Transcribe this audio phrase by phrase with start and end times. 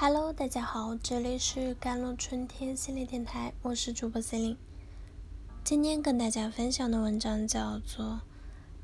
[0.00, 4.56] Hello，大家好，这里是甘露春天系列电台，我是主播 C 琳。
[5.64, 8.04] 今天跟大家分享的文章叫做《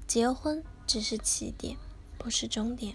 [0.08, 1.76] 结婚只是起点，
[2.18, 2.94] 不是终点》。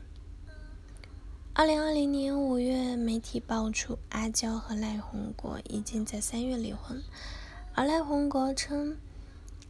[1.53, 7.01] 二零二零年五月，媒体爆出阿娇和赖宏国已经在三月离婚，
[7.73, 8.97] 而赖宏国称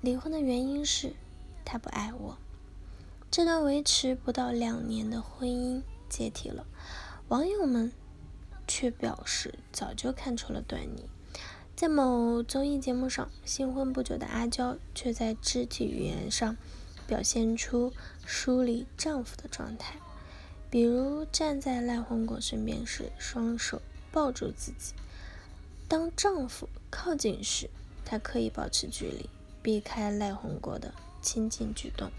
[0.02, 1.14] 离婚的原因是
[1.64, 2.36] 他不爱我。
[3.30, 6.66] 这段维持不到两年的婚姻解体了，
[7.28, 7.92] 网友们
[8.70, 11.10] 却表示早就看出了端倪。
[11.76, 16.56] 在某综艺节目上，新婚不久的阿娇却在肢体语言上
[17.08, 17.92] 表现出
[18.26, 19.96] 疏离丈夫的状态，
[20.70, 24.94] 比如站在赖宏国身边时，双手抱住自己；
[25.88, 27.70] 当丈夫靠近时，
[28.06, 29.30] 她刻意保持距离，
[29.64, 32.12] 避开赖宏国的亲近举动。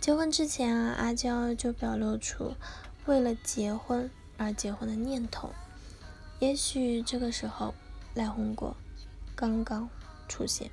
[0.00, 2.54] 结婚之前啊，阿娇就表露出
[3.06, 5.54] 为了结婚而结婚的念头。
[6.44, 7.74] 也许这个时候。
[8.14, 8.76] 赖宏国
[9.34, 9.88] 刚刚
[10.28, 10.70] 出现。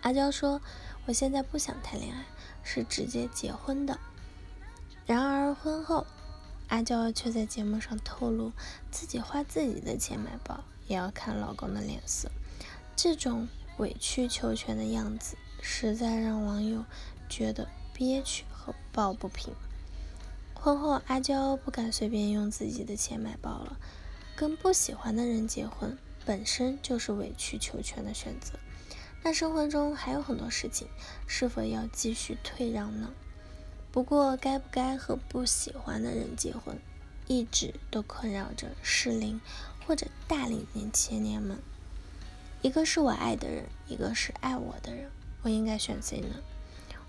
[0.00, 0.62] 阿娇说
[1.04, 2.24] ：“我现在不想谈恋爱，
[2.64, 3.98] 是直接结婚的。”
[5.04, 6.06] 然而婚后，
[6.68, 8.50] 阿娇却在节目上透露，
[8.90, 12.30] 自己花自己的钱买包，也要看老公的脸色。
[12.96, 13.46] 这种
[13.76, 16.82] 委曲求全的样子，实在让网友
[17.28, 19.52] 觉得憋屈和抱不平。
[20.54, 23.76] 婚后，阿娇不敢随便用自己的钱买包了，
[24.36, 25.96] 跟不喜欢的人结婚。
[26.24, 28.52] 本身就是委曲求全的选择，
[29.24, 30.86] 那生活中还有很多事情，
[31.26, 33.10] 是否要继续退让呢？
[33.90, 36.78] 不过，该不该和不喜欢的人结婚，
[37.26, 39.40] 一直都困扰着适龄
[39.84, 41.58] 或者大龄年青年们。
[42.62, 45.10] 一个是我爱的人，一个是爱我的人，
[45.42, 46.36] 我应该选谁呢？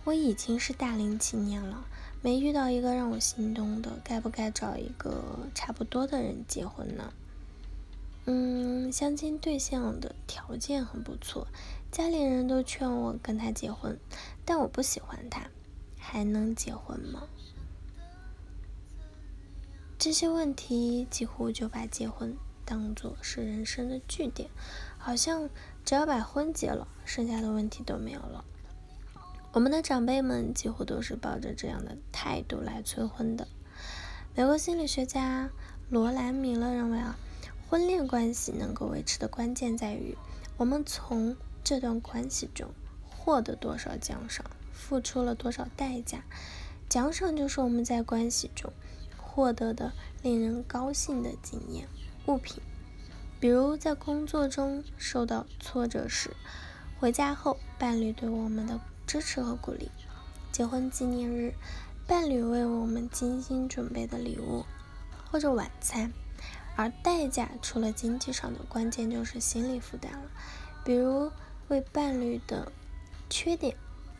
[0.05, 1.85] 我已经是大龄青年了，
[2.23, 5.21] 没遇到一个让我心动的，该不该找一个
[5.53, 7.13] 差不多的人结婚呢？
[8.25, 11.45] 嗯，相亲对象的条件很不错，
[11.91, 13.99] 家里人都劝我跟他结婚，
[14.45, 15.49] 但我不喜欢他，
[15.99, 17.23] 还能结婚吗？
[19.99, 24.49] 这些问题几乎就把结婚当做是人生的据点，
[24.97, 25.49] 好像
[25.83, 28.45] 只要把婚结了，剩下的问题都没有了。
[29.53, 33.47] 我们的长辈们几乎都是抱着这样的态度来催婚的。
[34.35, 35.49] 美国心理学家
[35.89, 37.15] 罗兰·米勒认为啊。
[37.69, 40.15] 婚恋关系能够维持的关键在于，
[40.57, 42.69] 我们从这段关系中
[43.09, 46.23] 获得多少奖赏，付出了多少代价。
[46.87, 48.71] 奖赏就是我们在关系中
[49.17, 51.87] 获得的令人高兴的经验、
[52.27, 52.61] 物品。
[53.39, 56.29] 比如在工作中受到挫折时，
[56.99, 59.87] 回家后伴侣对我们的支持和鼓励；
[60.51, 61.53] 结婚纪念日，
[62.07, 64.65] 伴侣为我们精心准备的礼物，
[65.31, 66.11] 或者晚餐。
[66.75, 70.31] 而代价除了经济上的，关键就是心理负担了。
[70.83, 71.31] 比如
[71.67, 72.71] 为伴侣的
[73.29, 73.75] 缺点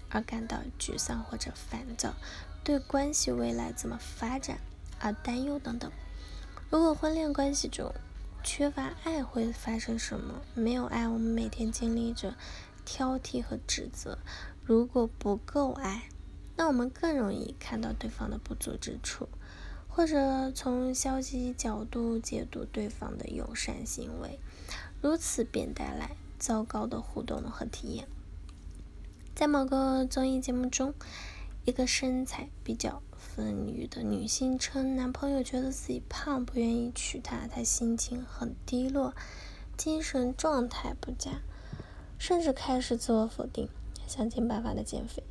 [0.10, 2.14] 而感到沮丧或者烦躁，
[2.64, 4.60] 对关系未来怎么发展
[5.00, 5.92] 而担忧等等。
[6.70, 7.92] 如果婚恋关系中
[8.44, 10.42] 缺乏爱，会发生什么？
[10.54, 12.36] 没有爱，我们每天经历着
[12.86, 14.20] 挑剔和指责。
[14.66, 16.09] 如果不够爱，
[16.56, 19.28] 那我们更容易看到对方的不足之处。
[19.96, 24.40] 或者从消极角度解读对方的友善行为，
[25.01, 28.07] 如此便带来糟糕的互动和体验。
[29.35, 30.95] 在某个综艺节目中，
[31.66, 39.13] 一个身材比较丰腴的女性称，男朋友觉得自己胖，不愿意娶她，她心情很低落，
[39.78, 41.41] 精神状态不佳，
[42.18, 43.69] 甚至开始自我否定，
[44.08, 45.24] 想尽办法的减肥。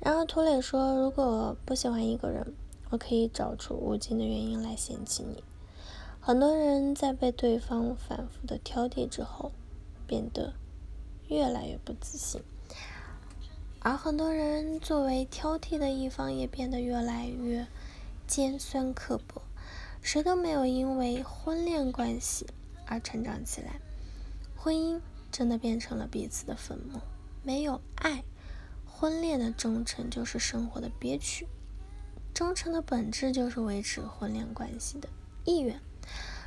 [0.00, 2.54] 然而涂磊说，如果不喜欢一个人，
[2.90, 5.42] 我可以找出无尽的原因来嫌弃你。
[6.20, 9.52] 很多人在被对方反复的挑剔之后，
[10.06, 10.54] 变得
[11.28, 12.42] 越来越不自信，
[13.80, 17.66] 而很多人作为挑剔的一方，也变得越来越
[18.26, 19.42] 尖酸刻薄。
[20.00, 22.46] 谁都没有因为婚恋关系
[22.86, 23.80] 而成长起来，
[24.54, 25.00] 婚姻
[25.30, 27.00] 真的变成了彼此的坟墓。
[27.44, 28.24] 没有爱，
[28.86, 31.46] 婚恋的忠诚就是生活的憋屈。
[32.32, 35.08] 忠诚的本质就是维持婚恋关系的
[35.44, 35.78] 意愿。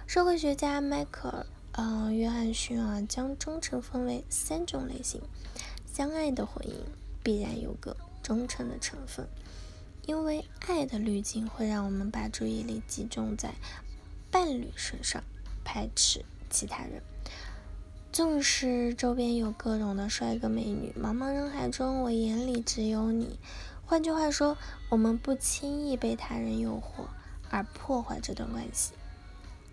[0.08, 5.22] 社会学家迈克尔·呃约翰逊啊，将忠诚分为三种类型。
[5.86, 6.74] 相爱的婚姻
[7.24, 9.28] 必然有个忠诚的成分，
[10.08, 13.54] 因为爱的滤镜会让我们把注意力集中在
[14.32, 15.24] 伴侣身上，
[15.64, 17.04] 排斥其他人。
[18.18, 23.38] 纵使周边有各种的帅哥美女，茫茫人海中，我眼里只有你。
[23.86, 24.58] 换句话说，
[24.90, 27.04] 我们不轻易被他人诱惑
[27.52, 28.94] 而破坏这段关系。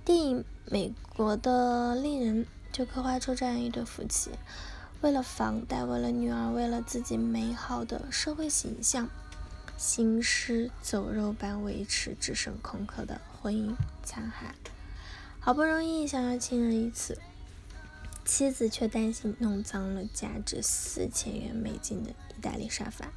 [0.05, 4.33] 电影《美国的丽人》就刻画出这样一对夫妻，
[5.01, 9.09] 为了房贷，为了女儿，为了自己美好的社会形象，
[9.79, 14.53] 行尸走肉般维持只剩空壳的婚姻残骸。
[15.41, 17.19] 好不容易想要亲热一次，
[18.25, 23.13] 妻子却担心弄脏了价值四千元美金的意大利沙发，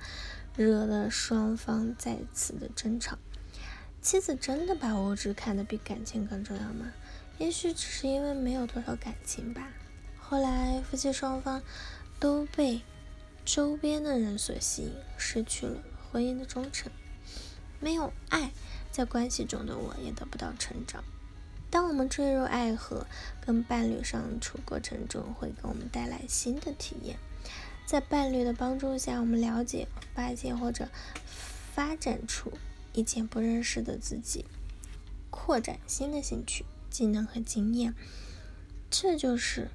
[0.56, 3.18] 惹得双方再次的争吵。
[4.02, 6.94] 妻子真的把物质看得比感情更重要吗？
[7.38, 9.70] 也许只是因为没有多少感情吧。
[10.20, 11.62] 后来夫妻双方
[12.20, 12.82] 都被
[13.46, 15.82] 周边的人所吸引，失去了
[16.12, 16.92] 婚姻的忠诚。
[17.80, 18.52] 没有爱，
[18.92, 21.04] 在关系中的我也得不到成长。
[21.70, 23.06] 当我们坠入爱河，
[23.42, 27.18] 跟伴侣相处过程中，会给我们带来新的体验。
[27.86, 30.90] 在伴侣的帮助下，我们了解、发现或者
[31.74, 32.52] 发展出。
[32.94, 34.46] 以前不认识的自己，
[35.30, 37.94] 扩展新的兴趣、技能和经验，
[38.90, 39.70] 这就是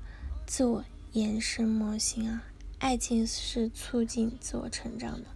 [0.45, 2.43] 自我延伸模型啊！
[2.81, 5.29] 爱情是促进自我成长的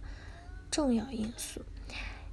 [0.69, 1.61] 重要因素。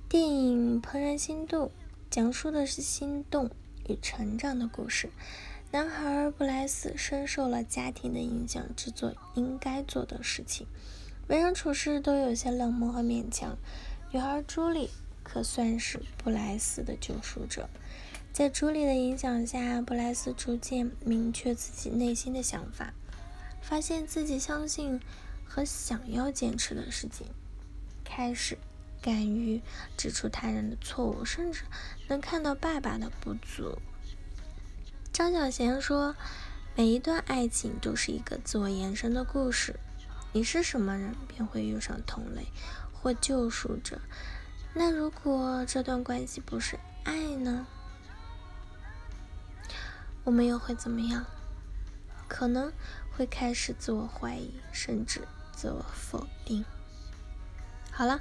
[0.08, 1.68] 电影《怦然心动》
[2.10, 3.48] 讲述的是心动
[3.88, 5.10] 与成长的故事。
[5.70, 10.66] 男孩布莱斯深受了家庭的影响，只做应该做的事情，
[11.28, 13.56] 为人处事都有些冷漠和勉强。
[14.10, 14.90] 女孩朱莉。
[15.25, 17.66] 可算是布莱斯的救赎者。
[18.31, 22.92] 在朱莉的影响下，布莱斯逐渐明确自己内心的想法，
[23.62, 25.00] 发现自己相信
[25.46, 27.26] 和想要坚持的事情，
[28.04, 28.58] 开始
[29.04, 29.60] 敢于
[29.98, 31.64] 指出他人的错误，甚至
[32.08, 33.78] 能看到爸爸的不足。
[35.12, 36.16] 张小娴说
[36.74, 39.78] ：“每一段爱情都是一个自我延伸的故事。
[40.32, 42.46] 你是什么人，便会遇上同类
[42.94, 44.00] 或救赎者。”
[44.72, 47.66] 那如果这段关系不是爱呢？
[50.24, 51.26] 我们又会怎么样？
[52.26, 52.72] 可能
[53.12, 56.64] 会开始自我怀疑，甚至自我否定。
[57.92, 58.20] 好了，